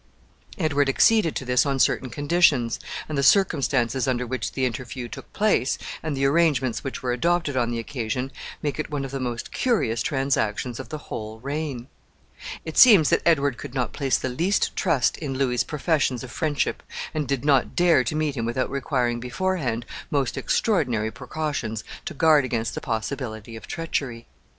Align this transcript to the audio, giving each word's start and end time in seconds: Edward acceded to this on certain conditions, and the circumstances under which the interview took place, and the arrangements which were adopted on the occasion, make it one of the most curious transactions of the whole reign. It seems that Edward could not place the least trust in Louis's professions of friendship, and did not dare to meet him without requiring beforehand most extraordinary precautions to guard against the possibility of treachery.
Edward 0.57 0.89
acceded 0.89 1.35
to 1.35 1.45
this 1.45 1.63
on 1.63 1.77
certain 1.77 2.09
conditions, 2.09 2.79
and 3.07 3.15
the 3.15 3.21
circumstances 3.21 4.07
under 4.07 4.25
which 4.25 4.53
the 4.53 4.65
interview 4.65 5.07
took 5.07 5.31
place, 5.31 5.77
and 6.01 6.17
the 6.17 6.25
arrangements 6.25 6.83
which 6.83 7.03
were 7.03 7.11
adopted 7.13 7.55
on 7.55 7.69
the 7.69 7.77
occasion, 7.77 8.31
make 8.63 8.79
it 8.79 8.89
one 8.89 9.05
of 9.05 9.11
the 9.11 9.19
most 9.19 9.51
curious 9.51 10.01
transactions 10.01 10.79
of 10.79 10.89
the 10.89 10.97
whole 10.97 11.37
reign. 11.41 11.87
It 12.65 12.79
seems 12.79 13.11
that 13.11 13.21
Edward 13.27 13.59
could 13.59 13.75
not 13.75 13.93
place 13.93 14.17
the 14.17 14.29
least 14.29 14.75
trust 14.75 15.17
in 15.19 15.35
Louis's 15.37 15.63
professions 15.63 16.23
of 16.23 16.31
friendship, 16.31 16.81
and 17.13 17.27
did 17.27 17.45
not 17.45 17.75
dare 17.75 18.03
to 18.05 18.15
meet 18.15 18.35
him 18.35 18.43
without 18.47 18.71
requiring 18.71 19.19
beforehand 19.19 19.85
most 20.09 20.35
extraordinary 20.35 21.11
precautions 21.11 21.83
to 22.05 22.15
guard 22.15 22.43
against 22.43 22.73
the 22.73 22.81
possibility 22.81 23.55
of 23.55 23.67
treachery. 23.67 24.25